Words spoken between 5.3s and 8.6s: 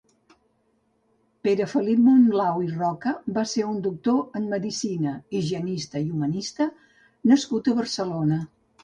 higienista i humanista nascut a Barcelona.